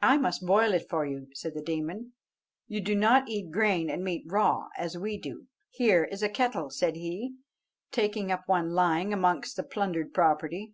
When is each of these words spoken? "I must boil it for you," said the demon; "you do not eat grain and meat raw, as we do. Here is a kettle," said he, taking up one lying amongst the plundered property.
"I 0.00 0.18
must 0.18 0.44
boil 0.44 0.74
it 0.74 0.88
for 0.90 1.06
you," 1.06 1.28
said 1.34 1.54
the 1.54 1.62
demon; 1.62 2.14
"you 2.66 2.80
do 2.80 2.96
not 2.96 3.28
eat 3.28 3.52
grain 3.52 3.88
and 3.90 4.02
meat 4.02 4.24
raw, 4.26 4.66
as 4.76 4.98
we 4.98 5.16
do. 5.16 5.46
Here 5.70 6.02
is 6.10 6.20
a 6.20 6.28
kettle," 6.28 6.68
said 6.68 6.96
he, 6.96 7.36
taking 7.92 8.32
up 8.32 8.42
one 8.48 8.70
lying 8.70 9.12
amongst 9.12 9.54
the 9.54 9.62
plundered 9.62 10.12
property. 10.12 10.72